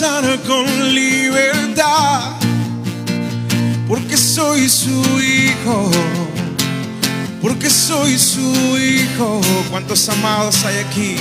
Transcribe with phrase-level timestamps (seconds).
[0.00, 2.36] danzar con libertad,
[3.88, 5.90] porque soy su hijo,
[7.42, 9.40] porque soy su hijo.
[9.70, 11.16] ¿Cuántos amados hay aquí?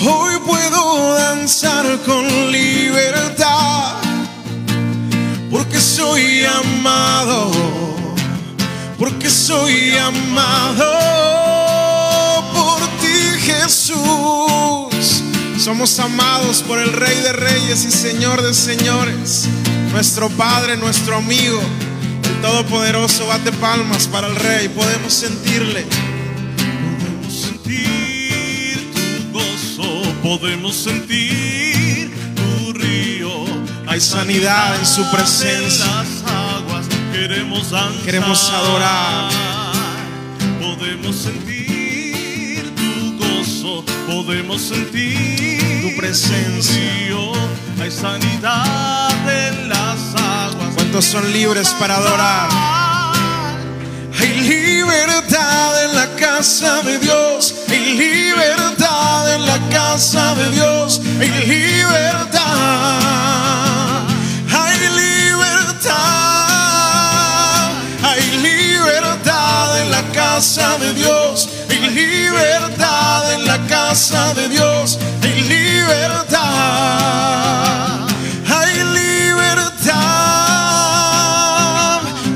[0.00, 3.96] Hoy puedo danzar con libertad,
[5.50, 7.50] porque soy amado,
[8.98, 10.86] porque soy amado
[12.54, 15.29] por ti Jesús.
[15.60, 19.46] Somos amados por el Rey de Reyes y Señor de Señores,
[19.92, 21.60] nuestro Padre, nuestro amigo,
[22.24, 23.26] el Todopoderoso.
[23.26, 25.84] Bate palmas para el Rey, podemos sentirle.
[26.56, 33.44] Podemos sentir tu gozo, podemos sentir tu río.
[33.86, 35.84] Hay sanidad en su presencia.
[35.84, 38.02] En las aguas queremos danzar.
[38.06, 39.30] Queremos adorar.
[40.58, 41.49] Podemos sentir
[44.10, 46.74] podemos sentir Tu presencia.
[46.74, 47.32] río.
[47.80, 50.74] Hay sanidad en las aguas.
[50.74, 52.50] ¿Cuántos son libres para adorar?
[54.20, 57.54] Hay libertad en la casa de Dios.
[57.68, 61.00] Hay libertad en la casa de Dios.
[61.20, 62.40] Hay libertad.
[64.52, 66.00] Hay libertad.
[68.02, 71.48] Hay libertad en la casa de Dios.
[71.70, 73.19] Hay libertad
[74.00, 74.98] casa de Dios.
[75.22, 76.38] Hay libertad.
[78.48, 80.00] Hay libertad.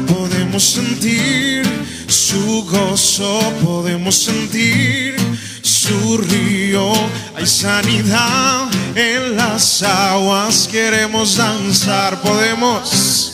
[0.06, 1.66] Podemos sentir
[2.06, 5.16] su gozo, podemos sentir
[5.62, 6.92] su río.
[7.34, 13.32] Hay sanidad en las aguas, queremos danzar, podemos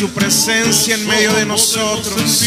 [0.00, 2.42] su presencia en medio de nosotros.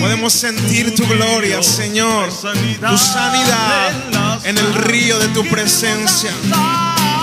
[0.00, 6.30] Podemos sentir tu gloria, Señor, tu sanidad en el río de tu presencia.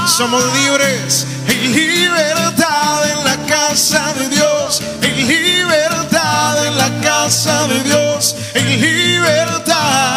[0.05, 7.83] Somos libres, hay libertad en la casa de Dios, hay libertad en la casa de
[7.85, 10.14] Dios, hay libertad,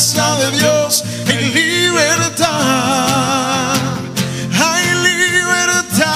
[0.00, 2.48] de Dios, hay libertad,
[4.58, 6.06] hay libertad.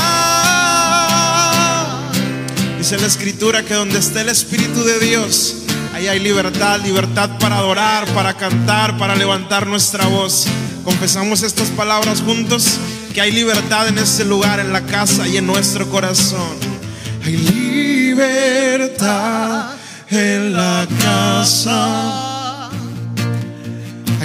[2.79, 5.57] Dice la escritura que donde esté el Espíritu de Dios,
[5.93, 10.47] ahí hay libertad, libertad para adorar, para cantar, para levantar nuestra voz.
[10.83, 12.79] Confesamos estas palabras juntos,
[13.13, 16.57] que hay libertad en este lugar, en la casa y en nuestro corazón.
[17.23, 18.65] Hay libertad
[20.09, 22.34] en la casa.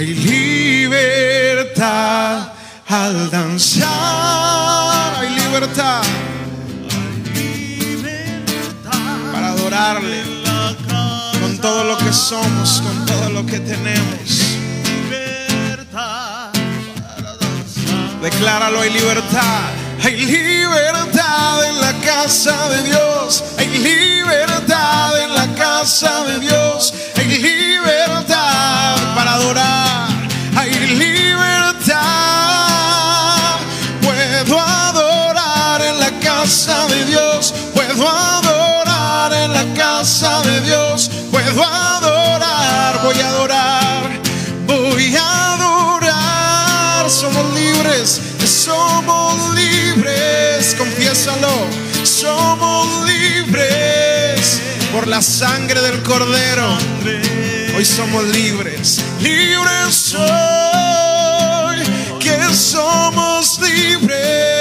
[0.00, 1.74] Hay libertad
[2.88, 3.84] al danzar.
[5.18, 6.00] Hay libertad
[9.30, 10.22] para adorarle
[11.38, 14.56] con todo lo que somos, con todo lo que tenemos.
[18.22, 19.68] Decláralo, hay libertad.
[20.02, 23.44] Hay libertad en la casa de Dios.
[23.58, 26.94] Hay libertad en la casa de Dios.
[27.16, 28.59] Hay libertad
[29.14, 30.08] para adorar.
[30.56, 31.96] Hay libertad.
[34.02, 37.54] Puedo adorar en la casa de Dios.
[37.74, 41.10] Puedo adorar en la casa de Dios.
[41.30, 43.00] Puedo adorar.
[43.02, 44.20] Voy a adorar.
[44.66, 47.10] Voy a adorar.
[47.10, 48.20] Somos libres.
[48.44, 50.74] Somos libres.
[50.76, 51.66] Confiésalo.
[52.04, 54.60] Somos libres
[54.92, 56.76] por la sangre del Cordero.
[57.80, 59.02] Hoy somos libres.
[59.20, 60.20] Libres soy.
[62.18, 64.59] Que somos libres.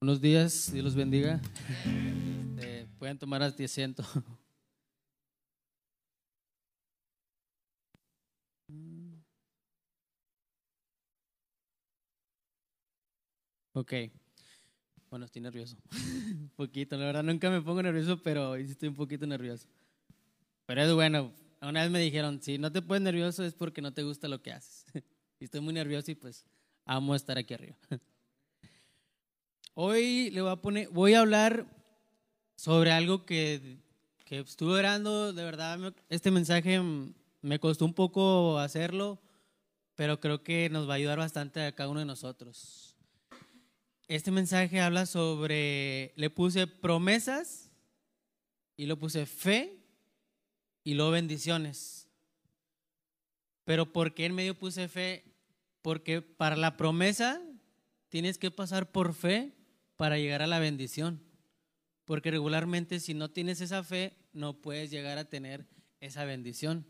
[0.00, 1.40] Buenos días, Dios los bendiga.
[2.60, 4.02] Eh, pueden tomar asiento.
[13.72, 13.92] Ok.
[15.08, 15.76] Bueno, estoy nervioso.
[15.92, 19.68] un poquito, la verdad nunca me pongo nervioso, pero hoy estoy un poquito nervioso.
[20.66, 21.32] Pero es bueno.
[21.62, 24.42] Una vez me dijeron, si no te pones nervioso es porque no te gusta lo
[24.42, 24.84] que haces.
[25.40, 26.44] y estoy muy nervioso y pues
[26.84, 27.76] amo estar aquí arriba.
[29.80, 31.64] Hoy le voy a poner, voy a hablar
[32.56, 33.78] sobre algo que,
[34.24, 36.80] que estuve orando, de verdad, este mensaje
[37.42, 39.20] me costó un poco hacerlo,
[39.94, 42.96] pero creo que nos va a ayudar bastante a cada uno de nosotros.
[44.08, 47.70] Este mensaje habla sobre, le puse promesas
[48.76, 49.78] y lo puse fe
[50.82, 52.08] y luego bendiciones.
[53.62, 55.22] Pero ¿por qué en medio puse fe?
[55.82, 57.40] Porque para la promesa
[58.08, 59.54] tienes que pasar por fe
[59.98, 61.20] para llegar a la bendición.
[62.06, 65.66] Porque regularmente si no tienes esa fe, no puedes llegar a tener
[66.00, 66.86] esa bendición.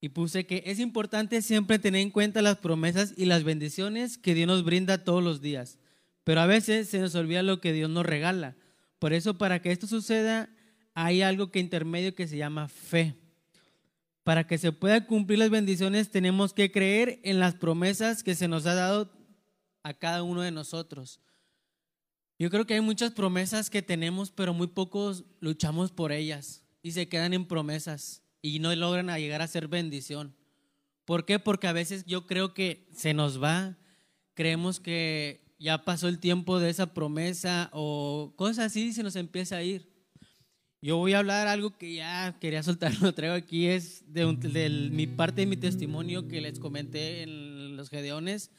[0.00, 4.34] Y puse que es importante siempre tener en cuenta las promesas y las bendiciones que
[4.34, 5.78] Dios nos brinda todos los días.
[6.24, 8.56] Pero a veces se nos olvida lo que Dios nos regala.
[8.98, 10.48] Por eso, para que esto suceda,
[10.94, 13.14] hay algo que intermedio que se llama fe.
[14.24, 18.48] Para que se pueda cumplir las bendiciones, tenemos que creer en las promesas que se
[18.48, 19.12] nos ha dado
[19.82, 21.20] a cada uno de nosotros.
[22.38, 26.92] Yo creo que hay muchas promesas que tenemos, pero muy pocos luchamos por ellas y
[26.92, 30.34] se quedan en promesas y no logran a llegar a ser bendición.
[31.04, 31.38] ¿Por qué?
[31.38, 33.78] Porque a veces yo creo que se nos va,
[34.34, 39.14] creemos que ya pasó el tiempo de esa promesa o cosas así y se nos
[39.16, 39.92] empieza a ir.
[40.80, 44.40] Yo voy a hablar algo que ya quería soltar, lo traigo aquí, es de, un-
[44.40, 48.50] de mi parte de mi testimonio que les comenté en los Gedeones,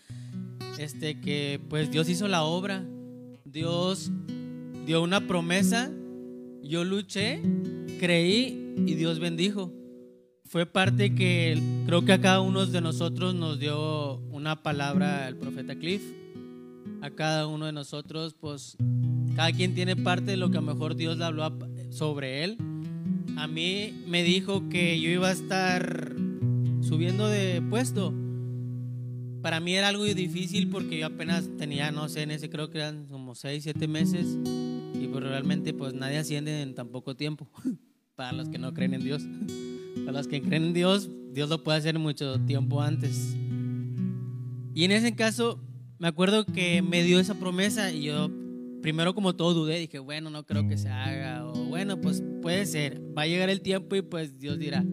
[0.79, 2.85] este, que pues Dios hizo la obra,
[3.53, 4.11] Dios
[4.87, 5.91] dio una promesa,
[6.63, 7.39] yo luché,
[7.99, 9.71] creí y Dios bendijo.
[10.45, 15.37] Fue parte que creo que a cada uno de nosotros nos dio una palabra el
[15.37, 16.01] profeta Cliff.
[17.03, 18.75] A cada uno de nosotros, pues,
[19.35, 21.55] cada quien tiene parte de lo que a lo mejor Dios le habló
[21.91, 22.57] sobre él.
[23.37, 26.15] A mí me dijo que yo iba a estar
[26.81, 28.15] subiendo de puesto.
[29.43, 32.77] Para mí era algo difícil porque yo apenas tenía, no sé, en ese creo que
[32.77, 34.37] eran como 6, 7 meses.
[34.93, 37.49] Y pues realmente pues nadie asciende en tan poco tiempo.
[38.15, 39.23] Para los que no creen en Dios.
[40.05, 43.35] Para los que creen en Dios, Dios lo puede hacer mucho tiempo antes.
[44.73, 45.61] Y en ese caso,
[45.99, 48.31] me acuerdo que me dio esa promesa y yo
[48.81, 52.65] primero como todo dudé, dije, bueno, no creo que se haga, o bueno, pues puede
[52.65, 54.85] ser, va a llegar el tiempo y pues Dios dirá.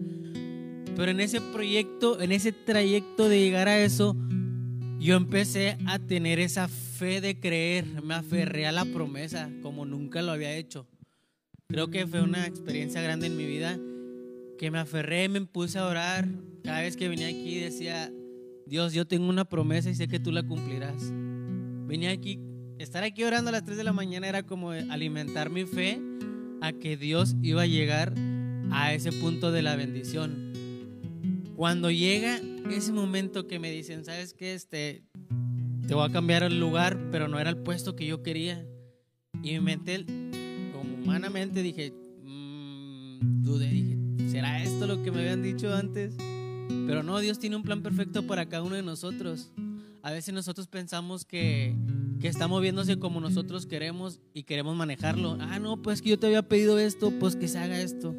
[0.95, 4.15] Pero en ese proyecto, en ese trayecto de llegar a eso,
[5.01, 10.21] yo empecé a tener esa fe de creer, me aferré a la promesa como nunca
[10.21, 10.85] lo había hecho.
[11.67, 13.79] Creo que fue una experiencia grande en mi vida
[14.59, 16.27] que me aferré, me puse a orar.
[16.63, 18.11] Cada vez que venía aquí decía,
[18.67, 21.11] Dios, yo tengo una promesa y sé que tú la cumplirás.
[21.87, 22.39] Venía aquí,
[22.77, 25.99] estar aquí orando a las 3 de la mañana era como alimentar mi fe
[26.61, 28.13] a que Dios iba a llegar
[28.69, 30.50] a ese punto de la bendición.
[31.61, 32.41] Cuando llega
[32.71, 34.55] ese momento que me dicen, ¿sabes qué?
[34.55, 35.03] Este,
[35.87, 38.65] te voy a cambiar el lugar, pero no era el puesto que yo quería.
[39.43, 40.03] Y mi mente,
[40.73, 41.93] como humanamente, dije,
[42.23, 43.95] mm, dudé, dije,
[44.31, 46.15] ¿será esto lo que me habían dicho antes?
[46.87, 49.51] Pero no, Dios tiene un plan perfecto para cada uno de nosotros.
[50.01, 51.75] A veces nosotros pensamos que,
[52.19, 55.37] que está moviéndose como nosotros queremos y queremos manejarlo.
[55.39, 58.15] Ah, no, pues que yo te había pedido esto, pues que se haga esto.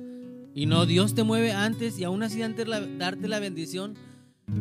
[0.54, 3.94] Y no, Dios te mueve antes y aún así antes de darte la bendición,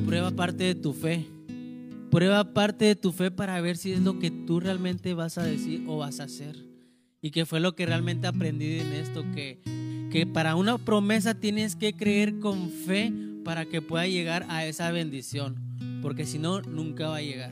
[0.05, 1.27] prueba parte de tu fe.
[2.10, 5.43] Prueba parte de tu fe para ver si es lo que tú realmente vas a
[5.43, 6.57] decir o vas a hacer.
[7.21, 9.60] Y que fue lo que realmente aprendí en esto, que,
[10.12, 14.91] que para una promesa tienes que creer con fe para que pueda llegar a esa
[14.91, 15.55] bendición,
[16.01, 17.51] porque si no, nunca va a llegar.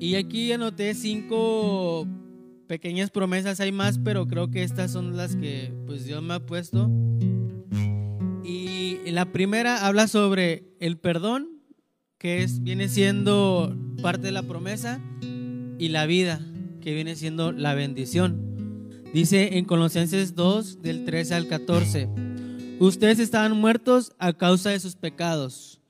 [0.00, 2.06] Y aquí anoté cinco
[2.68, 6.46] pequeñas promesas, hay más, pero creo que estas son las que pues Dios me ha
[6.46, 6.88] puesto.
[8.44, 11.48] Y la primera habla sobre el perdón,
[12.18, 15.00] que es, viene siendo parte de la promesa,
[15.78, 16.40] y la vida,
[16.80, 18.48] que viene siendo la bendición.
[19.12, 22.08] Dice en Colosenses 2, del 13 al 14.
[22.80, 25.80] Ustedes estaban muertos a causa de sus pecados.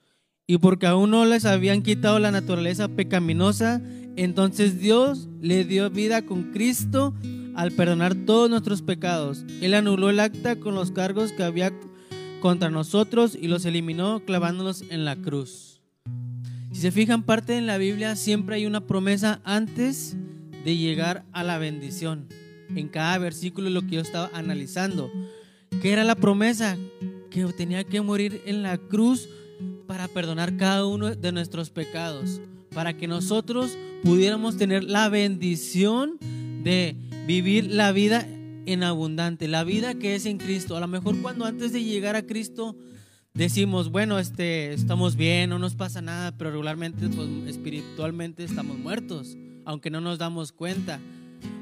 [0.47, 3.82] Y porque aún no les habían quitado la naturaleza pecaminosa,
[4.25, 7.14] entonces Dios le dio vida con Cristo
[7.54, 9.44] al perdonar todos nuestros pecados.
[9.60, 11.72] Él anuló el acta con los cargos que había
[12.40, 15.80] contra nosotros y los eliminó clavándolos en la cruz.
[16.72, 20.16] Si se fijan parte en la Biblia, siempre hay una promesa antes
[20.64, 22.26] de llegar a la bendición.
[22.75, 25.10] En cada versículo lo que yo estaba analizando.
[25.80, 26.76] ¿Qué era la promesa?
[27.30, 29.28] Que tenía que morir en la cruz
[29.87, 32.40] para perdonar cada uno de nuestros pecados,
[32.75, 36.19] para que nosotros pudiéramos tener la bendición
[36.62, 38.26] de vivir la vida
[38.67, 40.76] en abundante, la vida que es en Cristo.
[40.76, 42.76] A lo mejor cuando antes de llegar a Cristo
[43.35, 49.37] decimos, bueno, este, estamos bien, no nos pasa nada, pero regularmente, pues, espiritualmente estamos muertos.
[49.64, 50.99] aunque no nos damos cuenta.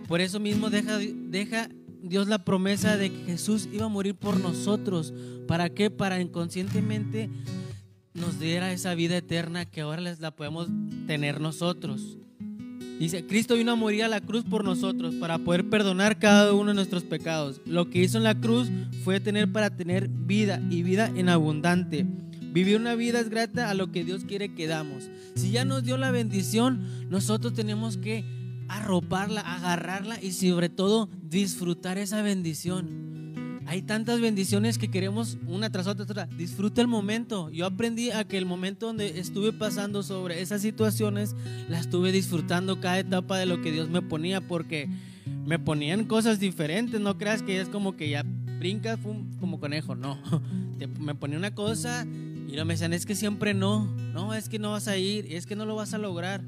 [0.07, 1.69] Por eso mismo deja, deja
[2.02, 5.12] Dios la promesa de que Jesús iba a morir por nosotros.
[5.49, 5.90] ¿Para qué?
[5.90, 7.28] Para inconscientemente
[8.16, 10.68] nos diera esa vida eterna que ahora la podemos
[11.06, 12.18] tener nosotros.
[12.99, 16.68] Dice, Cristo vino a morir a la cruz por nosotros para poder perdonar cada uno
[16.68, 17.61] de nuestros pecados.
[17.66, 18.70] Lo que hizo en la cruz
[19.04, 22.06] fue tener para tener vida y vida en abundante.
[22.40, 25.11] Vivir una vida es grata a lo que Dios quiere que damos.
[25.35, 26.80] Si ya nos dio la bendición,
[27.11, 28.25] nosotros tenemos que
[28.68, 33.15] arroparla, agarrarla y sobre todo disfrutar esa bendición.
[33.66, 36.26] Hay tantas bendiciones que queremos una tras otra.
[36.26, 37.50] Disfruta el momento.
[37.50, 41.35] Yo aprendí a que el momento donde estuve pasando sobre esas situaciones,
[41.68, 44.88] la estuve disfrutando cada etapa de lo que Dios me ponía porque
[45.44, 47.00] me ponían cosas diferentes.
[47.00, 48.25] No creas que es como que ya
[48.61, 49.00] brincas
[49.40, 49.96] como conejo.
[49.96, 50.16] No.
[51.00, 53.85] me ponía una cosa y luego me decían, es que siempre no.
[54.12, 55.26] No, es que no vas a ir.
[55.28, 56.40] Es que no lo vas a lograr.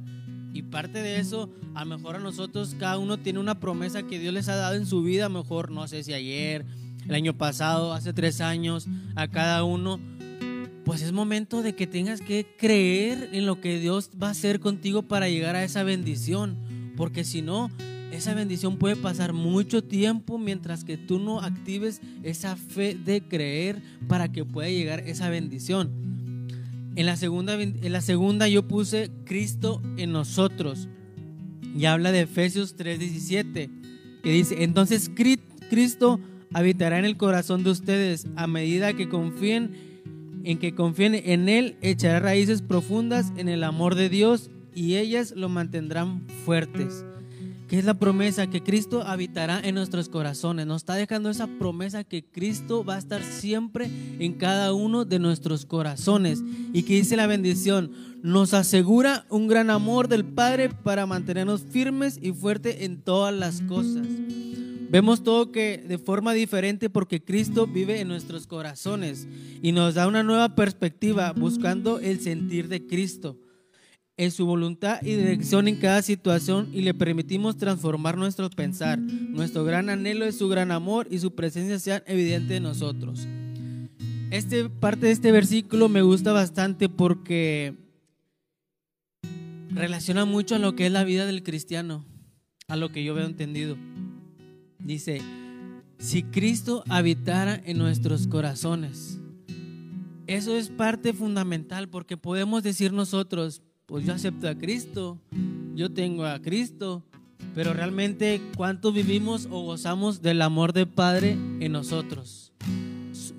[0.52, 4.20] Y parte de eso, a lo mejor a nosotros, cada uno tiene una promesa que
[4.20, 5.26] Dios les ha dado en su vida.
[5.26, 6.64] A lo mejor, no sé si ayer
[7.08, 8.86] el año pasado, hace tres años,
[9.16, 9.98] a cada uno,
[10.84, 14.60] pues es momento de que tengas que creer en lo que Dios va a hacer
[14.60, 16.56] contigo para llegar a esa bendición.
[16.96, 17.70] Porque si no,
[18.12, 23.82] esa bendición puede pasar mucho tiempo mientras que tú no actives esa fe de creer
[24.06, 25.90] para que pueda llegar esa bendición.
[26.94, 30.88] En la segunda, en la segunda yo puse Cristo en nosotros.
[31.74, 33.70] Y habla de Efesios 3:17,
[34.22, 35.10] que dice, entonces
[35.70, 36.18] Cristo
[36.52, 39.88] habitará en el corazón de ustedes a medida que confíen
[40.44, 45.34] en que confíen en Él, echará raíces profundas en el amor de Dios y ellas
[45.36, 47.04] lo mantendrán fuertes.
[47.68, 48.46] ¿Qué es la promesa?
[48.46, 50.66] Que Cristo habitará en nuestros corazones.
[50.66, 55.18] Nos está dejando esa promesa que Cristo va a estar siempre en cada uno de
[55.18, 56.42] nuestros corazones.
[56.72, 62.18] Y que dice la bendición, nos asegura un gran amor del Padre para mantenernos firmes
[62.22, 64.06] y fuertes en todas las cosas.
[64.90, 69.28] Vemos todo que de forma diferente porque Cristo vive en nuestros corazones
[69.60, 73.36] y nos da una nueva perspectiva buscando el sentir de Cristo
[74.16, 78.98] en su voluntad y dirección en cada situación y le permitimos transformar nuestro pensar.
[78.98, 83.28] Nuestro gran anhelo es su gran amor y su presencia sea evidente en nosotros.
[84.30, 87.74] Este parte de este versículo me gusta bastante porque
[89.70, 92.04] relaciona mucho a lo que es la vida del cristiano,
[92.66, 93.76] a lo que yo veo entendido.
[94.78, 95.20] Dice,
[95.98, 99.18] si Cristo habitara en nuestros corazones,
[100.26, 105.18] eso es parte fundamental porque podemos decir nosotros, pues yo acepto a Cristo,
[105.74, 107.04] yo tengo a Cristo,
[107.54, 112.52] pero realmente cuánto vivimos o gozamos del amor del Padre en nosotros.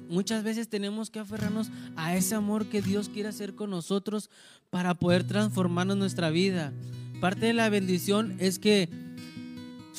[0.10, 4.30] Muchas veces tenemos que aferrarnos a ese amor que Dios quiere hacer con nosotros
[4.72, 6.74] para poder transformarnos nuestra vida.
[7.22, 8.90] Parte de la bendición es que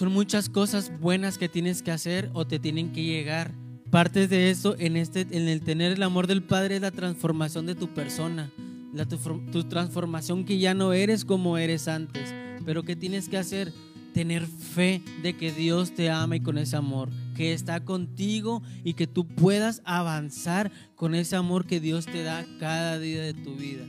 [0.00, 3.52] son muchas cosas buenas que tienes que hacer o te tienen que llegar.
[3.90, 7.66] Parte de eso en, este, en el tener el amor del Padre es la transformación
[7.66, 8.50] de tu persona,
[8.95, 9.19] la, tu,
[9.52, 12.35] tu transformación que ya no eres como eres antes.
[12.64, 13.75] Pero ¿qué tienes que hacer?
[14.14, 18.95] Tener fe de que Dios te ama y con ese amor, que está contigo y
[18.95, 23.54] que tú puedas avanzar con ese amor que Dios te da cada día de tu
[23.54, 23.85] vida.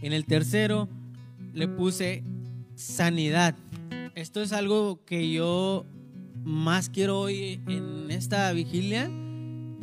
[0.00, 0.88] En el tercero
[1.52, 2.24] le puse
[2.74, 3.54] sanidad.
[4.16, 5.84] Esto es algo que yo
[6.42, 9.10] más quiero hoy en esta vigilia,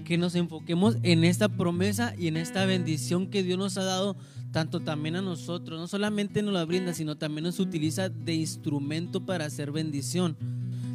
[0.05, 4.17] que nos enfoquemos en esta promesa y en esta bendición que Dios nos ha dado,
[4.51, 5.79] tanto también a nosotros.
[5.79, 10.35] No solamente nos la brinda, sino también nos utiliza de instrumento para hacer bendición.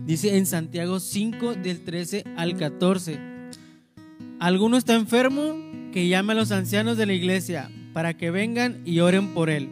[0.04, 3.20] Dice en Santiago 5 del 13 al 14.
[4.40, 5.54] ¿Alguno está enfermo?
[5.92, 9.68] Que llame a los ancianos de la iglesia para que vengan y oren por él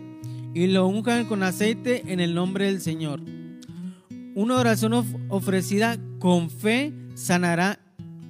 [0.54, 3.20] y lo unjan con aceite en el nombre del Señor
[4.36, 4.92] una oración
[5.30, 7.80] ofrecida con fe sanará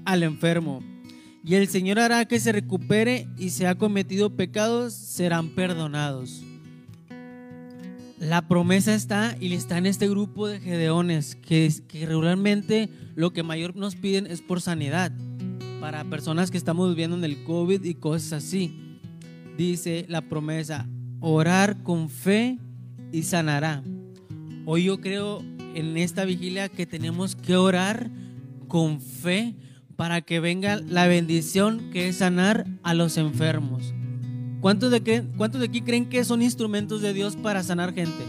[0.04, 0.80] al enfermo.
[1.44, 6.44] Y el Señor hará que se recupere y si ha cometido pecados, serán perdonados.
[8.20, 13.42] La promesa está y está en este grupo de gedeones que, que regularmente lo que
[13.42, 15.10] mayor nos piden es por sanidad
[15.80, 19.00] para personas que estamos viviendo en el COVID y cosas así.
[19.58, 22.58] Dice la promesa, orar con fe
[23.10, 23.82] y sanará.
[24.66, 28.10] Hoy yo creo en esta vigilia que tenemos que orar
[28.66, 29.54] con fe
[29.94, 33.92] para que venga la bendición que es sanar a los enfermos.
[34.62, 38.24] ¿Cuántos de, ¿Cuántos de aquí creen que son instrumentos de Dios para sanar gente?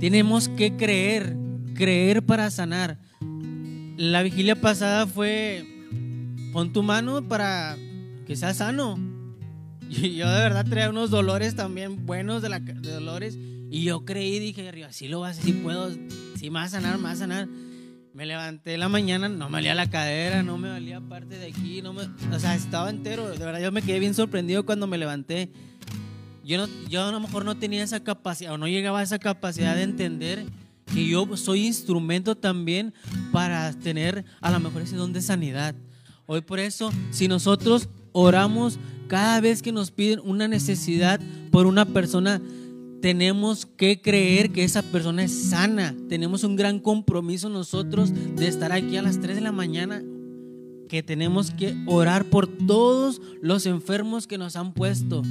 [0.00, 1.36] Tenemos que creer,
[1.74, 2.98] creer para sanar.
[3.98, 5.66] La vigilia pasada fue,
[6.54, 7.76] pon tu mano para
[8.26, 8.98] que sea sano.
[9.90, 13.36] Y yo de verdad traía unos dolores también buenos de, la, de dolores
[13.70, 15.90] Y yo creí, dije, arriba, sí lo vas sí puedo,
[16.36, 17.48] sí me va a sanar, me va a sanar.
[18.12, 21.80] Me levanté la mañana, no me valía la cadera, no me valía parte de aquí,
[21.80, 22.02] no me,
[22.34, 23.30] o sea, estaba entero.
[23.30, 25.52] De verdad, yo me quedé bien sorprendido cuando me levanté.
[26.44, 29.20] Yo, no, yo a lo mejor no tenía esa capacidad o no llegaba a esa
[29.20, 30.44] capacidad de entender
[30.92, 32.92] que yo soy instrumento también
[33.30, 35.76] para tener a lo mejor ese don de sanidad.
[36.26, 41.20] Hoy por eso, si nosotros oramos cada vez que nos piden una necesidad
[41.52, 42.40] por una persona,
[43.00, 45.94] tenemos que creer que esa persona es sana.
[46.08, 50.02] Tenemos un gran compromiso nosotros de estar aquí a las 3 de la mañana,
[50.88, 55.22] que tenemos que orar por todos los enfermos que nos han puesto.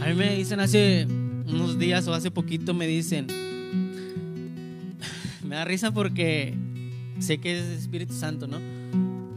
[0.00, 1.06] A mí me dicen hace
[1.46, 3.26] unos días o hace poquito, me dicen,
[5.44, 6.54] me da risa porque
[7.18, 8.58] sé que es Espíritu Santo, ¿no?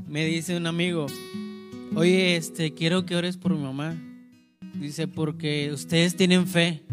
[0.07, 1.07] Me dice un amigo,
[1.95, 3.97] oye, este, quiero que ores por mi mamá.
[4.79, 6.83] Dice, porque ustedes tienen fe.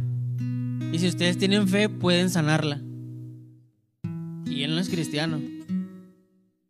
[0.92, 2.78] Y si ustedes tienen fe, pueden sanarla.
[4.44, 5.40] Y él no es cristiano.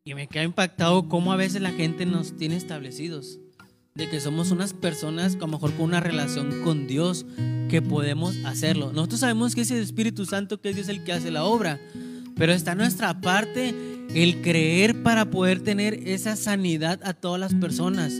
[0.04, 3.40] Y me queda impactado cómo a veces la gente nos tiene establecidos.
[3.96, 7.26] De que somos unas personas, a lo mejor con una relación con Dios,
[7.68, 8.92] que podemos hacerlo.
[8.92, 11.80] Nosotros sabemos que es el Espíritu Santo, que es Dios el que hace la obra.
[12.36, 13.74] Pero está nuestra parte
[14.14, 18.14] el creer para poder tener esa sanidad a todas las personas.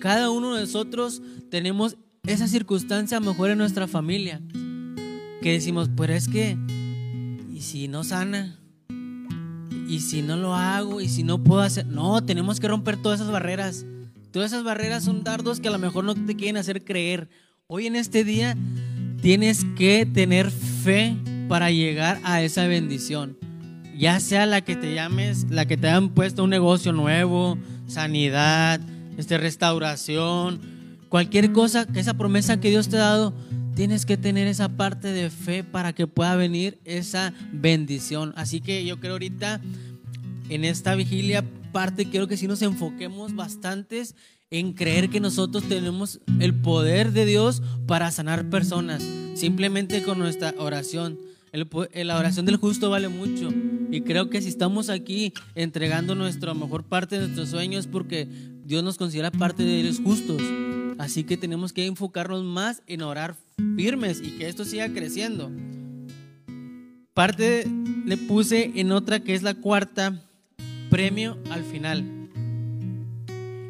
[0.00, 1.96] Cada uno de nosotros tenemos
[2.26, 4.40] esa circunstancia mejor en nuestra familia
[5.44, 6.56] que decimos, pero es que,
[7.52, 8.58] ¿y si no sana?
[9.86, 11.02] ¿Y si no lo hago?
[11.02, 11.84] ¿Y si no puedo hacer?
[11.84, 13.84] No, tenemos que romper todas esas barreras.
[14.30, 17.28] Todas esas barreras son dardos que a lo mejor no te quieren hacer creer.
[17.66, 18.56] Hoy en este día
[19.20, 21.14] tienes que tener fe
[21.46, 23.36] para llegar a esa bendición.
[23.98, 28.80] Ya sea la que te llames, la que te hayan puesto un negocio nuevo, sanidad,
[29.18, 30.62] este, restauración,
[31.10, 33.34] cualquier cosa, que esa promesa que Dios te ha dado,
[33.74, 38.32] tienes que tener esa parte de fe para que pueda venir esa bendición.
[38.36, 39.60] Así que yo creo ahorita
[40.48, 44.14] en esta vigilia parte quiero que sí nos enfoquemos bastantes
[44.50, 49.02] en creer que nosotros tenemos el poder de Dios para sanar personas,
[49.34, 51.18] simplemente con nuestra oración.
[51.52, 53.52] la oración del justo vale mucho.
[53.90, 58.28] Y creo que si estamos aquí entregando nuestra mejor parte de nuestros sueños porque
[58.64, 60.42] Dios nos considera parte de los justos.
[60.98, 63.36] Así que tenemos que enfocarnos más en orar
[63.76, 65.50] firmes y que esto siga creciendo.
[67.12, 67.66] Parte
[68.04, 70.22] le puse en otra que es la cuarta,
[70.90, 72.04] premio al final.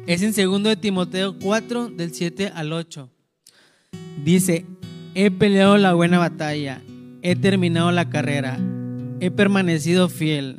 [0.07, 3.09] Es en segundo de Timoteo 4 del 7 al 8.
[4.23, 4.65] Dice,
[5.13, 6.81] he peleado la buena batalla,
[7.21, 8.59] he terminado la carrera,
[9.19, 10.57] he permanecido fiel.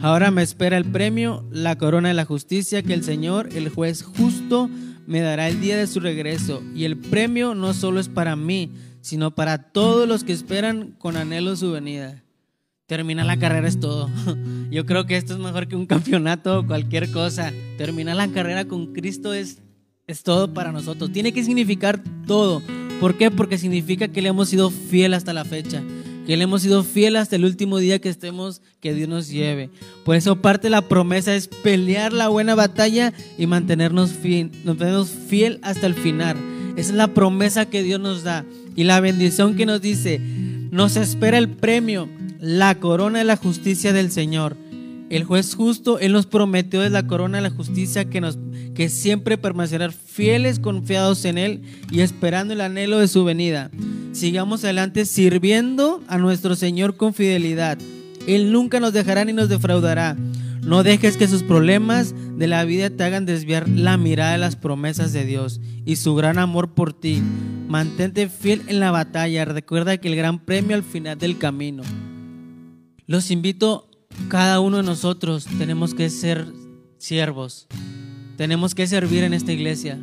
[0.00, 4.02] Ahora me espera el premio, la corona de la justicia que el Señor, el juez
[4.02, 4.68] justo,
[5.06, 6.62] me dará el día de su regreso.
[6.74, 11.16] Y el premio no solo es para mí, sino para todos los que esperan con
[11.16, 12.22] anhelo su venida.
[12.86, 14.08] Terminar la carrera es todo.
[14.70, 17.52] Yo creo que esto es mejor que un campeonato o cualquier cosa.
[17.78, 19.62] Terminar la carrera con Cristo es,
[20.06, 21.12] es todo para nosotros.
[21.12, 22.62] Tiene que significar todo.
[23.00, 23.30] ¿Por qué?
[23.30, 25.82] Porque significa que le hemos sido fiel hasta la fecha
[26.26, 29.70] que le hemos sido fiel hasta el último día que estemos, que Dios nos lleve.
[30.04, 35.10] Por eso parte de la promesa es pelear la buena batalla y mantenernos fiel, nos
[35.10, 36.36] fiel hasta el final.
[36.76, 40.20] Esa es la promesa que Dios nos da y la bendición que nos dice,
[40.70, 42.08] nos espera el premio,
[42.40, 44.56] la corona de la justicia del Señor.
[45.08, 48.38] El juez justo, Él nos prometió es la corona de la justicia que, nos,
[48.74, 53.70] que siempre permanecerán fieles, confiados en Él y esperando el anhelo de su venida.
[54.12, 57.78] Sigamos adelante sirviendo a nuestro Señor con fidelidad.
[58.26, 60.16] Él nunca nos dejará ni nos defraudará.
[60.62, 64.56] No dejes que sus problemas de la vida te hagan desviar la mirada de las
[64.56, 67.22] promesas de Dios y su gran amor por ti.
[67.68, 69.44] Mantente fiel en la batalla.
[69.44, 71.84] Recuerda que el gran premio al final del camino.
[73.06, 73.88] Los invito
[74.28, 76.46] cada uno de nosotros tenemos que ser
[76.98, 77.66] siervos.
[78.36, 79.98] Tenemos que servir en esta iglesia.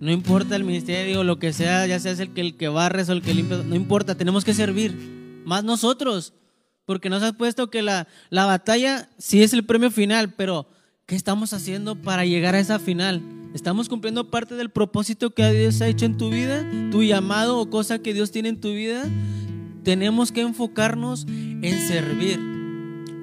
[0.00, 3.12] No importa el ministerio, lo que sea, ya sea el que, el que barres o
[3.12, 4.96] el que limpia, no importa, tenemos que servir.
[5.44, 6.34] Más nosotros.
[6.84, 10.66] Porque nos has puesto que la, la batalla sí es el premio final, pero
[11.06, 13.22] ¿qué estamos haciendo para llegar a esa final?
[13.54, 16.66] ¿Estamos cumpliendo parte del propósito que Dios ha hecho en tu vida?
[16.90, 19.04] ¿Tu llamado o cosa que Dios tiene en tu vida?
[19.84, 22.61] Tenemos que enfocarnos en servir.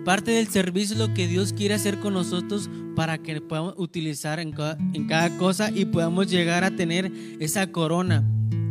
[0.10, 4.54] Parte del servicio lo que Dios quiere hacer con nosotros para que podamos utilizar en
[4.54, 8.24] cada, cosa y podamos llegar a tener esa corona.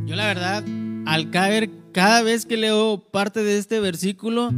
[0.05, 0.65] Yo la verdad,
[1.07, 4.51] al caer, cada vez que leo parte de este versículo,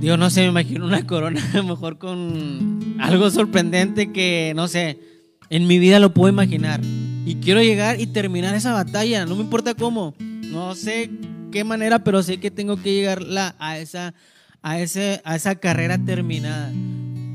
[0.00, 4.66] Dios no sé, me imagino una corona, a lo mejor con algo sorprendente que, no
[4.66, 4.98] sé,
[5.50, 6.80] en mi vida lo puedo imaginar.
[7.24, 10.16] Y quiero llegar y terminar esa batalla, no me importa cómo.
[10.18, 11.12] No sé
[11.52, 13.22] qué manera, pero sé que tengo que llegar
[13.60, 14.14] a, esa,
[14.62, 16.72] a, ese, a esa carrera terminada.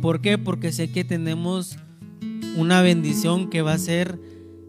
[0.02, 0.38] ¿Por qué?
[0.38, 1.78] Porque sé que tenemos
[2.56, 4.20] una bendición que va a ser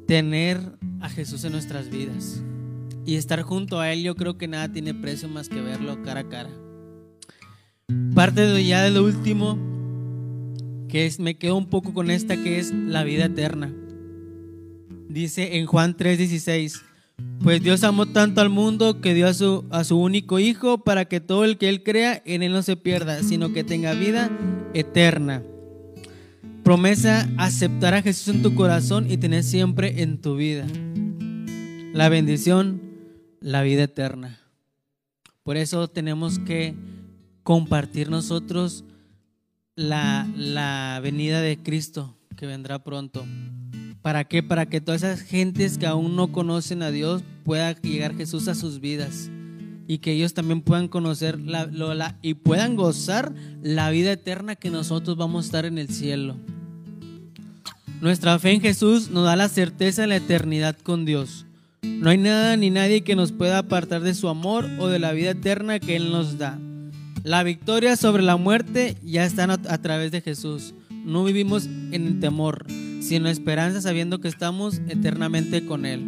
[0.07, 0.61] tener
[1.01, 2.43] a Jesús en nuestras vidas.
[3.05, 6.21] Y estar junto a Él, yo creo que nada tiene precio más que verlo cara
[6.21, 6.51] a cara.
[8.15, 9.57] Parte de ya de lo último,
[10.89, 13.73] que me quedo un poco con esta, que es la vida eterna.
[15.09, 16.83] Dice en Juan 3:16,
[17.43, 21.05] pues Dios amó tanto al mundo que dio a su, a su único Hijo para
[21.05, 24.31] que todo el que Él crea en Él no se pierda, sino que tenga vida
[24.75, 25.43] eterna.
[26.65, 30.67] Promesa, aceptar a Jesús en tu corazón y tener siempre en tu vida.
[31.93, 32.81] La bendición,
[33.41, 34.41] la vida eterna.
[35.45, 36.75] Por eso tenemos que
[37.45, 38.85] compartir nosotros
[39.77, 43.25] la, la venida de Cristo que vendrá pronto.
[44.07, 44.41] ¿Para qué?
[44.41, 48.55] Para que todas esas gentes que aún no conocen a Dios pueda llegar Jesús a
[48.55, 49.33] sus vidas
[49.89, 55.17] y que ellos también puedan conocer la, y puedan gozar la vida eterna que nosotros
[55.17, 56.37] vamos a estar en el cielo.
[58.01, 61.45] Nuestra fe en Jesús nos da la certeza de la eternidad con Dios.
[61.83, 65.11] No hay nada ni nadie que nos pueda apartar de su amor o de la
[65.11, 66.61] vida eterna que Él nos da.
[67.25, 70.75] La victoria sobre la muerte ya está a través de Jesús.
[71.05, 72.67] No vivimos en el temor
[73.07, 76.03] sino esperanza sabiendo que estamos eternamente con Él.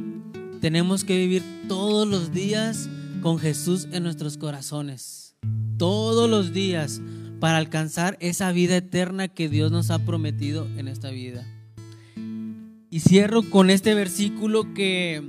[0.60, 2.90] Tenemos que vivir todos los días
[3.22, 5.36] con Jesús en nuestros corazones.
[5.76, 7.00] Todos los días
[7.38, 11.46] para alcanzar esa vida eterna que Dios nos ha prometido en esta vida.
[12.90, 15.22] Y cierro con este versículo que,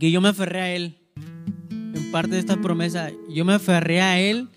[0.00, 0.98] que yo me aferré a Él.
[1.70, 4.48] En parte de esta promesa, yo me aferré a Él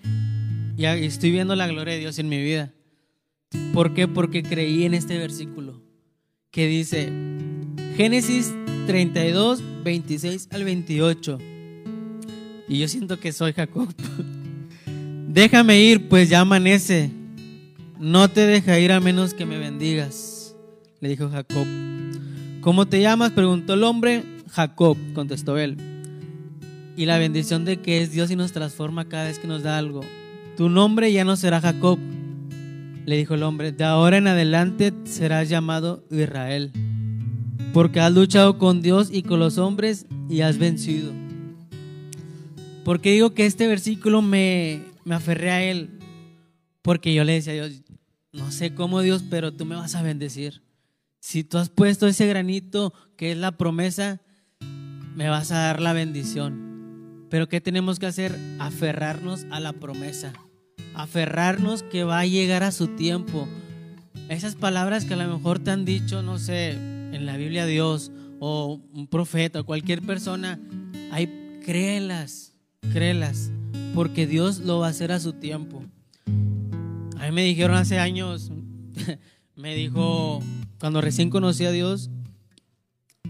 [0.76, 2.72] y estoy viendo la gloria de Dios en mi vida.
[3.72, 4.08] ¿Por qué?
[4.08, 5.87] Porque creí en este versículo
[6.50, 7.12] que dice
[7.96, 8.54] Génesis
[8.86, 11.38] 32, 26 al 28.
[12.68, 13.88] Y yo siento que soy Jacob.
[15.28, 17.10] Déjame ir, pues ya amanece.
[17.98, 20.54] No te deja ir a menos que me bendigas,
[21.00, 21.66] le dijo Jacob.
[22.60, 23.32] ¿Cómo te llamas?
[23.32, 24.24] preguntó el hombre.
[24.50, 25.76] Jacob, contestó él.
[26.96, 29.78] Y la bendición de que es Dios y nos transforma cada vez que nos da
[29.78, 30.00] algo.
[30.56, 31.98] Tu nombre ya no será Jacob,
[33.08, 36.72] le dijo el hombre, de ahora en adelante serás llamado Israel,
[37.72, 41.14] porque has luchado con Dios y con los hombres y has vencido.
[42.84, 45.88] Porque digo que este versículo me, me aferré a él,
[46.82, 47.80] porque yo le decía a Dios,
[48.30, 50.60] no sé cómo Dios, pero tú me vas a bendecir.
[51.18, 54.20] Si tú has puesto ese granito que es la promesa,
[55.16, 57.24] me vas a dar la bendición.
[57.30, 58.38] Pero ¿qué tenemos que hacer?
[58.58, 60.34] Aferrarnos a la promesa
[60.94, 63.48] aferrarnos que va a llegar a su tiempo.
[64.28, 68.12] Esas palabras que a lo mejor te han dicho, no sé, en la Biblia Dios
[68.40, 70.58] o un profeta o cualquier persona,
[71.10, 72.54] ahí créelas,
[72.92, 73.50] créelas,
[73.94, 75.82] porque Dios lo va a hacer a su tiempo.
[76.26, 78.52] A mí me dijeron hace años,
[79.56, 80.40] me dijo,
[80.78, 82.10] cuando recién conocí a Dios,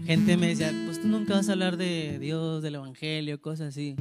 [0.05, 3.95] gente me decía, pues tú nunca vas a hablar de Dios, del Evangelio, cosas así.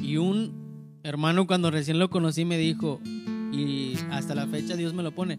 [0.00, 0.71] Y un
[1.02, 3.00] hermano cuando recién lo conocí me dijo,
[3.52, 5.38] y hasta la fecha Dios me lo pone,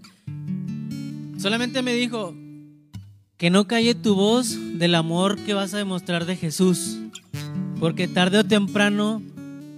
[1.38, 2.36] solamente me dijo,
[3.38, 7.00] que no calle tu voz del amor que vas a demostrar de Jesús,
[7.80, 9.22] porque tarde o temprano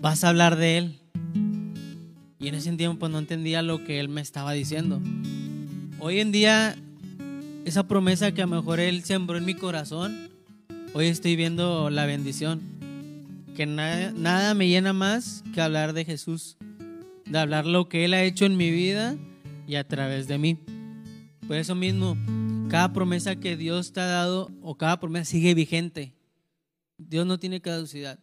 [0.01, 0.99] vas a hablar de Él.
[2.37, 5.01] Y en ese tiempo no entendía lo que Él me estaba diciendo.
[5.99, 6.75] Hoy en día,
[7.63, 10.29] esa promesa que a lo mejor Él sembró en mi corazón,
[10.93, 12.61] hoy estoy viendo la bendición
[13.55, 16.57] que nada, me llena más que hablar de Jesús,
[17.25, 19.17] de hablar lo que Él ha hecho en mi vida
[19.65, 20.59] y a través de mí.
[21.47, 22.17] Por eso mismo,
[22.69, 26.13] cada promesa que Dios te ha dado o cada promesa sigue vigente.
[26.97, 28.19] Dios no tiene caducidad.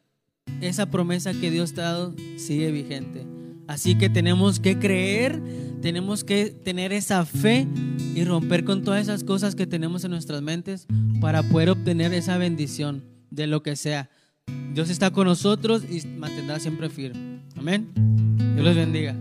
[0.61, 3.27] Esa promesa que Dios te ha dado sigue vigente.
[3.67, 5.41] Así que tenemos que creer,
[5.81, 7.67] tenemos que tener esa fe
[8.15, 10.87] y romper con todas esas cosas que tenemos en nuestras mentes
[11.21, 14.11] para poder obtener esa bendición de lo que sea.
[14.75, 17.41] Dios está con nosotros y mantendrá siempre firme.
[17.57, 17.91] Amén.
[18.55, 19.15] Dios los bendiga.